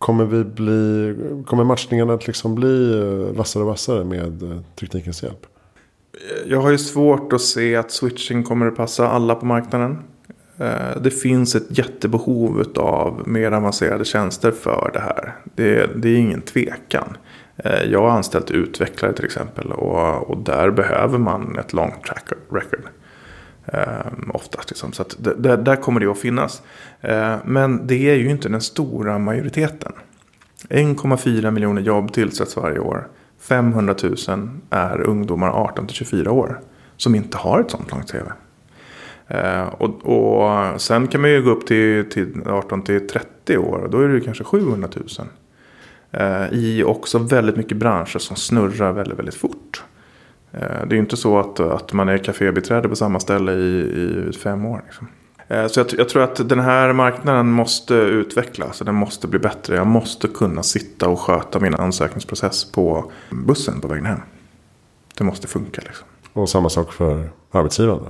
[0.00, 1.14] kommer, vi bli,
[1.46, 5.46] kommer matchningarna att liksom bli eh, vassare och vassare med eh, teknikens hjälp?
[6.46, 9.98] jag har ju svårt att se att switching kommer att passa alla på marknaden.
[10.58, 15.36] Eh, det finns ett jättebehov av mer avancerade tjänster för det här.
[15.54, 17.16] Det, det är ingen tvekan.
[17.90, 22.88] Jag har anställt utvecklare till exempel och, och där behöver man ett långt track record.
[23.72, 24.92] Eh, oftast liksom.
[24.92, 25.16] Så att
[25.64, 26.62] där kommer det att finnas.
[27.00, 29.92] Eh, men det är ju inte den stora majoriteten.
[30.68, 33.08] 1,4 miljoner jobb tillsätts varje år.
[33.40, 33.94] 500
[34.28, 36.60] 000 är ungdomar 18 till 24 år.
[36.96, 38.16] Som inte har ett sånt långt CV.
[39.28, 43.88] Eh, och, och, sen kan man ju gå upp till, till 18 till 30 år.
[43.90, 45.28] Då är det kanske 700 000.
[46.12, 49.84] Eh, I också väldigt mycket branscher som snurrar väldigt, väldigt fort.
[50.52, 53.80] Eh, det är ju inte så att, att man är kafébiträde på samma ställe i,
[54.28, 54.82] i fem år.
[54.86, 55.08] Liksom.
[55.48, 58.78] Eh, så jag, jag, tror att den här marknaden måste utvecklas.
[58.78, 59.76] Den måste bli bättre.
[59.76, 64.20] Jag måste kunna sitta och sköta min ansökningsprocess på bussen på vägen hem.
[65.18, 66.06] Det måste funka liksom.
[66.32, 68.06] Och samma sak för arbetsgivaren?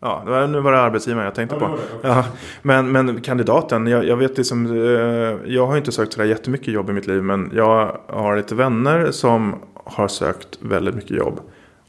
[0.00, 1.78] Ja, nu var det arbetsgivaren jag tänkte på.
[2.02, 2.24] Ja,
[2.62, 6.90] men, men kandidaten, jag, jag vet liksom, eh, jag har inte sökt sådär jättemycket jobb
[6.90, 7.22] i mitt liv.
[7.22, 11.40] Men jag har lite vänner som har sökt väldigt mycket jobb.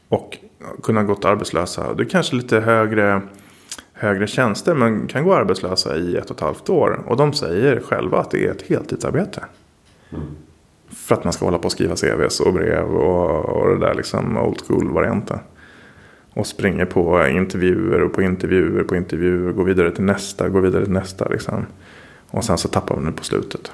[0.08, 0.38] Och
[0.82, 1.94] kunnat gått arbetslösa.
[1.94, 3.22] Det är kanske lite högre,
[3.92, 7.02] högre tjänster men kan gå arbetslösa i ett och ett halvt år.
[7.06, 9.44] Och de säger själva att det är ett heltidsarbete.
[10.10, 10.24] Mm.
[10.88, 13.94] För att man ska hålla på och skriva CVs och brev och, och det där
[13.94, 15.38] liksom old school-varianten.
[16.34, 19.52] Och springer på intervjuer och på intervjuer på intervjuer.
[19.52, 21.66] Går vidare till nästa, går vidare till nästa liksom.
[22.30, 23.72] Och sen så tappar man det på slutet.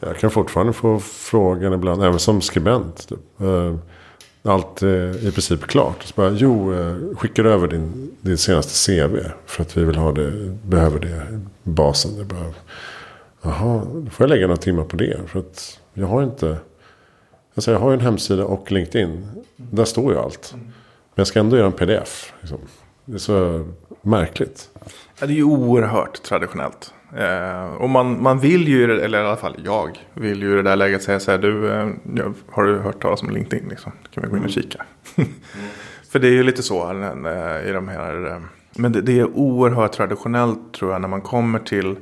[0.00, 3.08] Jag kan fortfarande få frågan ibland, även som skribent.
[3.08, 3.18] Typ.
[4.44, 6.02] Eh, allt är i princip klart.
[6.02, 9.16] Så bara, jo, eh, skickar över din, din senaste CV.
[9.46, 10.30] För att vi vill ha det,
[10.64, 12.18] behöver det basen.
[12.18, 12.54] Det behöver.
[13.42, 15.20] Jaha, då får jag lägga några timmar på det.
[15.26, 16.56] För att jag har inte...
[17.54, 19.26] Alltså jag har ju en hemsida och LinkedIn.
[19.56, 20.50] Där står ju allt.
[20.54, 20.72] Men
[21.14, 22.32] jag ska ändå göra en pdf.
[22.40, 22.58] Liksom.
[23.04, 23.68] Det är så
[24.02, 24.70] märkligt.
[25.20, 26.92] Ja, det är ju oerhört traditionellt.
[27.16, 30.62] Eh, och man, man vill ju, eller i alla fall jag, vill ju i det
[30.62, 31.38] där läget säga så här.
[31.38, 31.88] Du, eh,
[32.50, 33.68] har du hört talas om LinkedIn?
[33.68, 33.92] Liksom?
[34.10, 34.82] kan vi gå in och kika.
[35.16, 35.30] Mm.
[36.10, 38.26] För det är ju lite så eh, i de här.
[38.26, 38.38] Eh,
[38.76, 41.96] men det, det, är oerhört traditionellt tror jag när man kommer till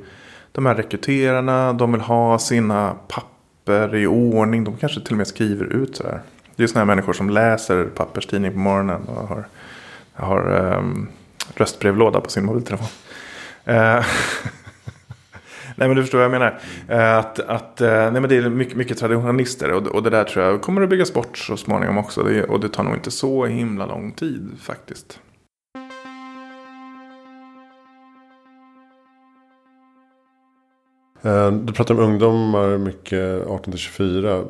[0.51, 1.73] de här rekryterarna.
[1.73, 4.63] De vill ha sina papper i ordning.
[4.63, 6.21] De kanske till och med skriver ut sådär.
[6.55, 9.45] Det är sådana här människor som läser papperstidning på morgonen och har,
[10.13, 11.07] har um,
[11.55, 12.87] röstbrevlåda på sin mobiltelefon.
[13.65, 14.05] Eh,
[15.75, 16.59] Nej men du förstår vad jag menar.
[16.87, 20.23] Eh, att, att, eh, nej, men det är mycket, mycket traditionalister och, och det där
[20.23, 22.23] tror jag kommer att byggas bort så småningom också.
[22.23, 25.19] Det, och det tar nog inte så himla lång tid faktiskt.
[31.21, 34.47] Eh, du pratar om ungdomar mycket 18-24.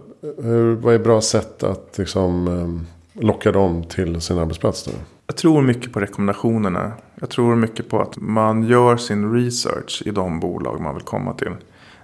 [0.81, 4.83] Vad är bra sätt att liksom, locka dem till sin arbetsplats?
[4.83, 4.91] Då?
[5.27, 6.91] Jag tror mycket på rekommendationerna.
[7.23, 11.33] Jag tror mycket på att man gör sin research i de bolag man vill komma
[11.33, 11.55] till.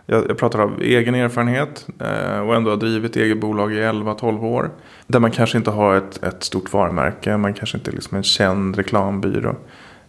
[0.06, 4.44] Jag, jag pratar av egen erfarenhet eh, och ändå har drivit eget bolag i 11-12
[4.44, 4.70] år.
[5.08, 7.38] Där man kanske inte har ett, ett stort varumärke.
[7.38, 9.56] Man kanske inte är liksom en känd reklambyrå.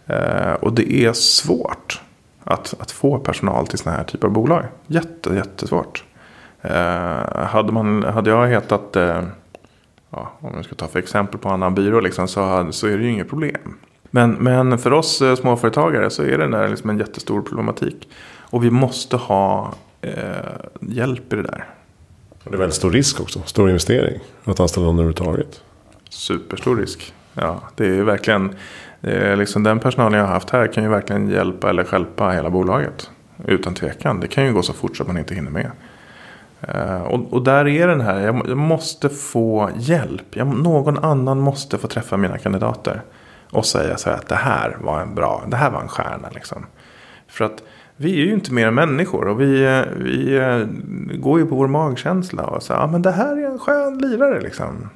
[0.06, 2.00] Eh, och det är svårt
[2.44, 4.64] att, att få personal till sådana här typer av bolag.
[4.86, 6.04] Jätte, jättesvårt.
[6.62, 9.22] Eh, hade, man, hade jag hetat eh,
[10.10, 12.98] ja, om jag ska ta för exempel på en annan byrå liksom, så, så är
[12.98, 13.76] det ju inget problem.
[14.10, 18.08] Men, men för oss eh, småföretagare så är det där liksom en jättestor problematik.
[18.40, 20.12] Och vi måste ha eh,
[20.80, 21.64] hjälp i det där.
[22.44, 23.42] Och det är väldigt stor risk också.
[23.44, 24.20] Stor investering.
[24.44, 25.62] Att anställa någon överhuvudtaget.
[26.08, 27.14] Superstor risk.
[27.34, 28.54] Ja, det är verkligen.
[29.00, 32.50] Är liksom den personalen jag har haft här kan ju verkligen hjälpa eller hjälpa hela
[32.50, 33.10] bolaget.
[33.46, 34.20] Utan tvekan.
[34.20, 35.70] Det kan ju gå så fort så att man inte hinner med.
[36.74, 40.36] Uh, och, och, där är den här, jag, jag måste få hjälp.
[40.36, 43.02] Jag, någon annan måste få träffa mina kandidater.
[43.52, 46.28] Och säga så här att det här var en bra, det här var en stjärna
[46.30, 46.66] liksom.
[47.28, 47.62] För att
[47.96, 50.66] vi är ju inte mer än människor och vi, vi eh,
[51.18, 52.42] går ju på vår magkänsla.
[52.42, 54.90] Och säger, ja men det här är en skön lirare liksom.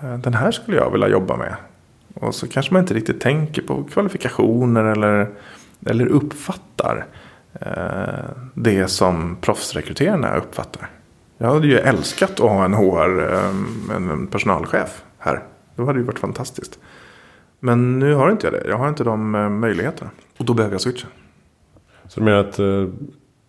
[0.00, 1.54] Eh, den här skulle jag vilja jobba med.
[2.14, 5.28] Och så kanske man inte riktigt tänker på kvalifikationer eller,
[5.86, 7.06] eller uppfattar
[7.52, 10.88] Eh, det som proffsrekryterarna uppfattar.
[11.38, 15.42] Jag hade ju älskat att ha en HR, eh, en personalchef här.
[15.76, 16.78] Det hade ju varit fantastiskt.
[17.60, 18.68] Men nu har inte jag det.
[18.68, 20.10] Jag har inte de eh, möjligheterna.
[20.38, 21.08] Och då behöver jag switcha.
[22.08, 22.60] Så du menar att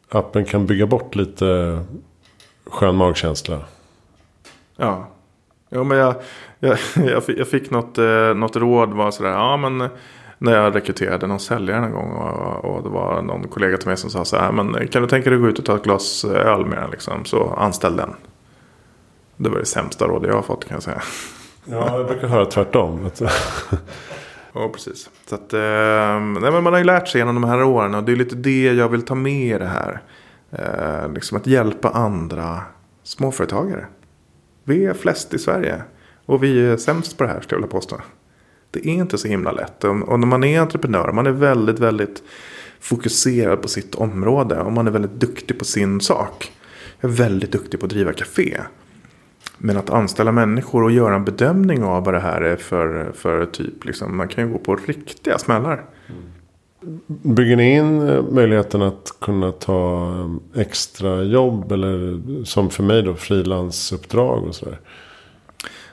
[0.10, 1.80] appen kan bygga bort lite
[2.65, 3.60] skön magkänsla?
[4.78, 5.08] Ja.
[5.69, 6.15] Ja, men jag,
[6.60, 6.78] jag,
[7.28, 7.97] jag fick något,
[8.36, 8.93] något råd.
[8.93, 9.89] Var sådär, ja men
[10.41, 12.12] när jag rekryterade någon säljare en gång.
[12.12, 14.52] Och, och det var någon kollega till mig som sa så här.
[14.52, 16.91] Men kan du tänka dig att gå ut och ta ett glas öl med den
[16.91, 17.26] liksom.
[17.26, 18.13] Så anställ den.
[19.38, 21.02] Det var det sämsta råd jag har fått kan jag säga.
[21.65, 23.10] Ja, jag brukar höra tvärtom.
[24.54, 25.10] ja, precis.
[25.26, 25.60] Så att, eh,
[26.41, 27.95] nej, men man har ju lärt sig genom de här åren.
[27.95, 30.02] Och det är lite det jag vill ta med i det här.
[30.52, 32.62] Eh, liksom att hjälpa andra
[33.04, 33.86] småföretagare.
[34.63, 35.84] Vi är flest i Sverige.
[36.26, 37.97] Och vi är sämst på det här skulle jag vilja påstå.
[38.71, 39.84] Det är inte så himla lätt.
[39.84, 42.24] Och när man är entreprenör, man är väldigt, väldigt
[42.80, 44.60] fokuserad på sitt område.
[44.60, 46.52] Och man är väldigt duktig på sin sak.
[47.00, 48.58] Jag är väldigt duktig på att driva café.
[49.63, 53.45] Men att anställa människor och göra en bedömning av vad det här är för, för
[53.45, 53.86] typ.
[53.86, 55.86] Liksom, man kan ju gå på riktiga smällar.
[57.08, 60.12] Bygger ni in eh, möjligheten att kunna ta
[60.56, 61.71] eh, extra jobb?
[61.71, 64.80] Eller som för mig då frilansuppdrag och sådär?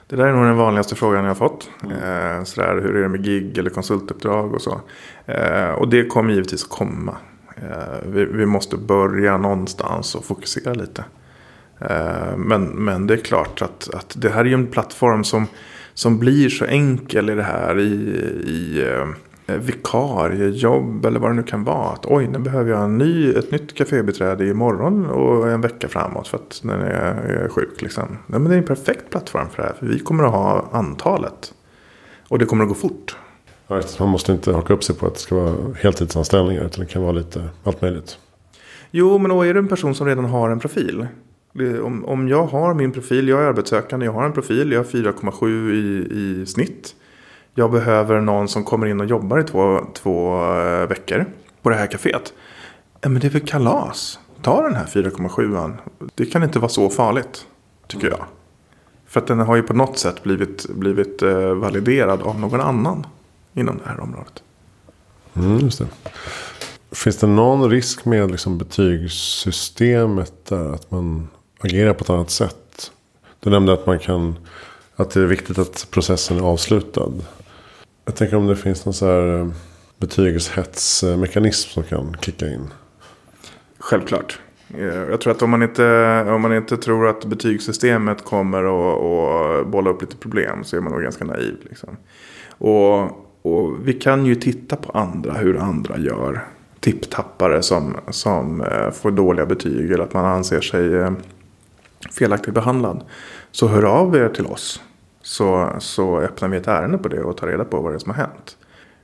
[0.07, 1.69] Det där är nog den vanligaste frågan jag har fått.
[1.83, 4.81] Eh, sådär, hur är det med gig eller konsultuppdrag och så.
[5.25, 7.17] Eh, och det kommer givetvis komma.
[7.55, 11.03] Eh, vi, vi, måste börja någonstans och fokusera lite.
[11.79, 15.47] Eh, men, men det är klart att, att det här är en plattform som,
[15.93, 17.79] som blir så enkel i det här.
[17.79, 17.83] i,
[18.45, 19.07] i eh,
[19.57, 21.89] vikariejobb eller vad det nu kan vara.
[21.89, 26.27] Att oj, nu behöver jag en ny, ett nytt kafébiträde imorgon och en vecka framåt
[26.27, 27.81] för att när jag är sjuk.
[27.81, 28.07] Liksom.
[28.27, 29.75] Nej, men det är en perfekt plattform för det här.
[29.79, 31.53] För vi kommer att ha antalet.
[32.27, 33.17] Och det kommer att gå fort.
[33.99, 36.65] Man måste inte haka upp sig på att det ska vara heltidsanställningar.
[36.65, 38.17] Utan det kan vara lite allt möjligt.
[38.91, 41.07] Jo, men då är du en person som redan har en profil.
[41.81, 44.85] Om, om jag har min profil, jag är arbetssökande, jag har en profil, jag har
[44.85, 46.95] 4,7 i, i snitt
[47.59, 51.25] jag behöver någon som kommer in och jobbar i två, två eh, veckor
[51.61, 52.33] på det här kaféet.
[53.01, 54.19] Ja, men det är väl kalas.
[54.41, 55.73] Ta den här 4,7an.
[56.15, 57.45] Det kan inte vara så farligt,
[57.87, 58.25] tycker jag.
[59.05, 63.05] För att den har ju på något sätt blivit, blivit eh, validerad av någon annan
[63.53, 64.43] inom det här området.
[65.35, 65.87] Mm, just det.
[66.91, 70.73] Finns det någon risk med liksom betygssystemet där?
[70.73, 71.27] Att man
[71.59, 72.91] Agera på ett annat sätt?
[73.39, 74.35] Du nämnde att man kan
[74.95, 77.11] att det är viktigt att processen är avslutad.
[78.05, 79.47] Jag tänker om det finns någon så här eh,
[79.97, 82.67] betygshetsmekanism som kan kicka in.
[83.79, 84.39] Självklart.
[84.77, 89.67] Eh, jag tror att om man inte, om man inte tror att betygssystemet kommer att
[89.67, 91.55] bolla upp lite problem så är man nog ganska naiv.
[91.61, 91.97] Liksom.
[92.49, 93.01] Och,
[93.41, 96.45] och vi kan ju titta på andra, hur andra gör.
[96.79, 101.11] Tipptappare som, som eh, får dåliga betyg eller att man anser sig
[102.11, 103.03] felaktigt behandlad.
[103.51, 104.81] Så hör av er till oss
[105.21, 107.99] så, så öppnar vi ett ärende på det och tar reda på vad det är
[107.99, 108.57] som har hänt.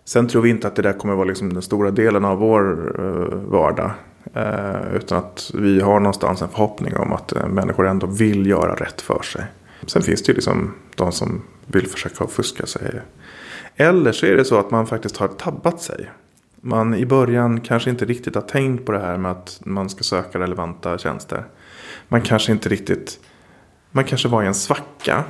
[0.05, 2.95] Sen tror vi inte att det där kommer vara liksom den stora delen av vår
[2.99, 3.91] eh, vardag.
[4.33, 8.75] Eh, utan att vi har någonstans en förhoppning om att eh, människor ändå vill göra
[8.75, 9.45] rätt för sig.
[9.87, 13.01] Sen finns det ju liksom de som vill försöka fuska sig.
[13.75, 16.09] Eller så är det så att man faktiskt har tabbat sig.
[16.61, 20.03] Man i början kanske inte riktigt har tänkt på det här med att man ska
[20.03, 21.43] söka relevanta tjänster.
[22.07, 23.19] Man kanske inte riktigt...
[23.91, 25.23] Man kanske var i en svacka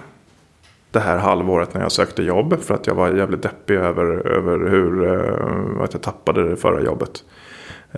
[0.96, 2.62] det här halvåret när jag sökte jobb.
[2.62, 6.84] För att jag var jävligt deppig över, över hur, uh, att jag tappade det förra
[6.84, 7.24] jobbet.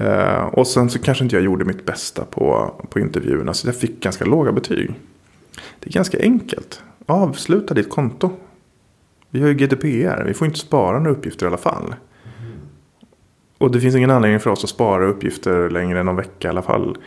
[0.02, 3.54] Uh, och sen så kanske inte jag gjorde mitt bästa på, på intervjuerna.
[3.54, 4.94] Så jag fick ganska låga betyg.
[5.80, 6.84] Det är ganska enkelt.
[7.06, 8.32] Avsluta ditt konto.
[9.30, 10.24] Vi har ju GDPR.
[10.24, 11.86] Vi får inte spara några uppgifter i alla fall.
[11.86, 12.60] Mm.
[13.58, 16.50] Och det finns ingen anledning för oss att spara uppgifter längre än någon vecka i
[16.50, 16.98] alla fall.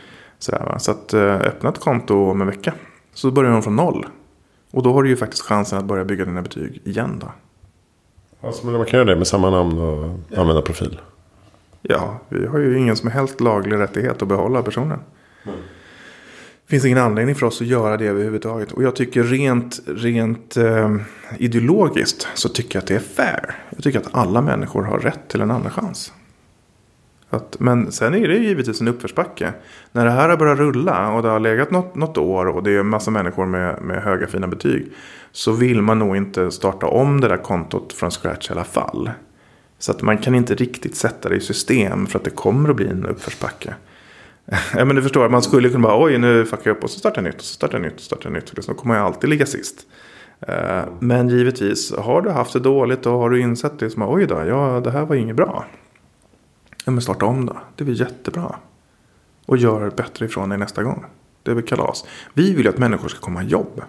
[0.41, 2.73] Sådär, så att uh, öppna ett konto om en vecka.
[3.13, 4.05] Så börjar de från noll.
[4.71, 7.31] Och då har du ju faktiskt chansen att börja bygga dina betyg igen då.
[8.47, 10.41] Alltså, men man kan göra det med samma namn och ja.
[10.41, 10.99] använda profil.
[11.81, 14.99] Ja, vi har ju ingen som helst laglig rättighet att behålla personen.
[15.43, 15.57] Mm.
[16.65, 18.71] Det finns ingen anledning för oss att göra det överhuvudtaget.
[18.71, 20.95] Och jag tycker rent, rent eh,
[21.37, 23.55] ideologiskt så tycker jag att det är fair.
[23.69, 26.13] Jag tycker att alla människor har rätt till en andra chans.
[27.33, 29.53] Att, men sen är det ju givetvis en uppförsbacke.
[29.91, 32.71] När det här har börjat rulla och det har legat något, något år och det
[32.71, 34.91] är en massa människor med, med höga fina betyg.
[35.31, 39.09] Så vill man nog inte starta om det där kontot från scratch i alla fall.
[39.79, 42.75] Så att man kan inte riktigt sätta det i system för att det kommer att
[42.75, 43.73] bli en uppförsbacke.
[44.75, 46.99] ja, men du förstår, man skulle kunna bara oj nu fuckar jag upp och så
[46.99, 48.53] startar jag nytt och så startar jag nytt och startar jag nytt.
[48.55, 49.87] Liksom, då kommer jag alltid ligga sist.
[50.47, 54.25] Eh, men givetvis, har du haft det dåligt och har du insett det som oj
[54.25, 55.65] då, ja det här var inget bra.
[56.85, 57.57] Ja, men starta om då.
[57.75, 58.55] Det är väl jättebra.
[59.45, 61.05] Och gör bättre ifrån dig nästa gång.
[61.43, 62.05] Det är väl kalas.
[62.33, 63.81] Vi vill ju att människor ska komma i jobb.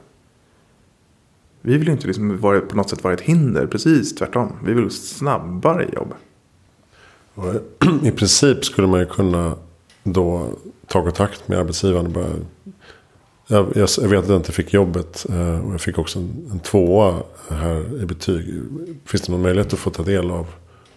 [1.60, 3.66] Vi vill ju inte liksom vara, på något sätt vara ett hinder.
[3.66, 4.52] Precis tvärtom.
[4.64, 6.14] Vi vill snabbare i jobb.
[8.02, 9.56] I princip skulle man ju kunna
[10.02, 10.48] då
[10.86, 12.06] ta kontakt med arbetsgivaren.
[12.06, 12.30] Och bara,
[13.46, 15.26] jag, jag, vet att jag inte fick jobbet.
[15.30, 18.62] Eh, och jag fick också en, en tvåa här i betyg.
[19.04, 20.46] Finns det någon möjlighet att få ta del av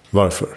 [0.10, 0.48] varför?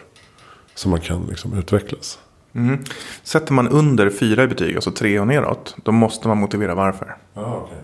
[0.78, 2.18] Så man kan liksom utvecklas.
[2.52, 2.84] Mm.
[3.22, 7.16] Sätter man under fyra i betyg, alltså tre och neråt, då måste man motivera varför.
[7.34, 7.78] Ah, okay.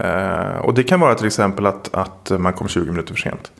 [0.00, 3.52] eh, och det kan vara till exempel att, att man kom 20 minuter för sent.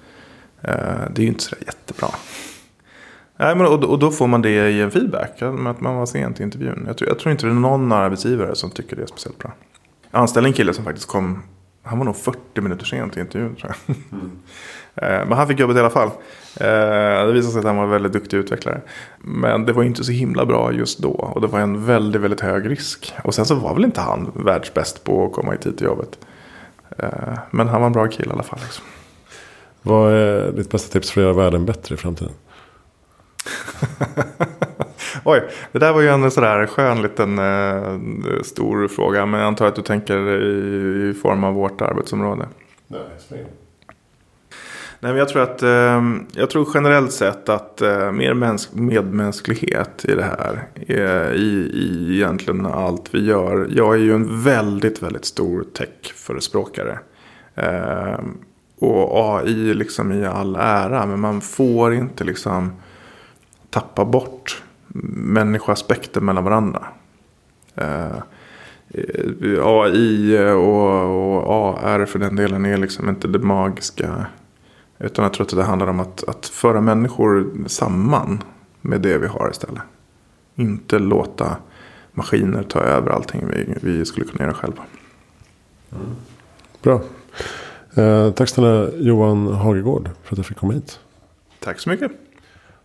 [0.62, 0.74] Eh,
[1.10, 2.08] det är ju inte så jättebra.
[3.36, 6.40] Nej, men, och, och då får man det i en feedback, att man var sent
[6.40, 6.84] i intervjun.
[6.86, 9.52] Jag tror, jag tror inte det är någon arbetsgivare som tycker det är speciellt bra.
[10.10, 11.42] Jag anställde en kille som faktiskt kom,
[11.82, 13.96] han var nog 40 minuter sent i intervjun tror jag.
[14.12, 14.30] Mm.
[14.96, 16.08] Eh, men han fick jobbet i alla fall.
[16.60, 18.80] Eh, det visade sig att han var en väldigt duktig utvecklare.
[19.18, 21.10] Men det var inte så himla bra just då.
[21.10, 23.14] Och det var en väldigt, väldigt hög risk.
[23.24, 26.18] Och sen så var väl inte han världsbäst på att komma i tid till jobbet.
[26.98, 28.58] Eh, men han var en bra kille i alla fall.
[28.62, 28.84] Liksom.
[29.82, 32.32] Vad är ditt bästa tips för att göra världen bättre i framtiden?
[35.24, 35.42] Oj,
[35.72, 39.26] det där var ju en sådär skön liten eh, stor fråga.
[39.26, 42.48] Men jag antar att du tänker i, i form av vårt arbetsområde.
[42.86, 43.00] Nej.
[45.04, 46.02] Nej, men jag tror att eh,
[46.32, 48.34] jag tror generellt sett att eh, mer
[48.76, 50.68] medmänsklighet i det här.
[50.74, 53.68] Eh, i, I egentligen allt vi gör.
[53.70, 56.98] Jag är ju en väldigt, väldigt stor tech-förespråkare.
[57.54, 58.18] Eh,
[58.78, 61.06] och AI liksom i all ära.
[61.06, 62.72] Men man får inte liksom
[63.70, 64.62] tappa bort
[65.14, 66.84] människoaspekter mellan varandra.
[67.74, 68.16] Eh,
[68.88, 74.26] eh AI och, och AR för den delen är liksom inte det magiska.
[74.98, 78.42] Utan jag tror att det handlar om att, att föra människor samman
[78.80, 79.82] med det vi har istället.
[80.54, 81.56] Inte låta
[82.12, 84.82] maskiner ta över allting vi, vi skulle kunna göra själva.
[86.82, 87.00] Bra.
[87.94, 91.00] Eh, tack snälla Johan Hagegård för att jag fick komma hit.
[91.60, 92.12] Tack så mycket.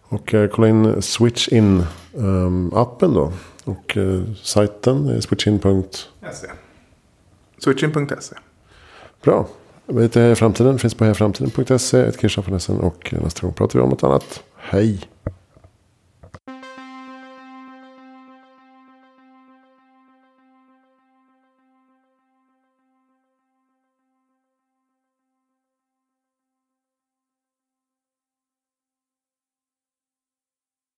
[0.02, 1.84] Och eh, kolla in Switch In
[2.18, 3.34] ehm, appen då.
[3.64, 6.34] Och eh, sajten är switchin.se.
[6.34, 6.52] SE.
[7.58, 8.36] Switchin.se.
[9.24, 9.48] Bra.
[9.92, 10.80] Vi heter Heja Framtiden.
[10.80, 12.00] Finns på hejaframtiden.se.
[12.00, 12.52] Ett Kirsta och
[13.24, 14.44] nästa gång pratar vi om något annat.
[14.56, 15.00] Hej.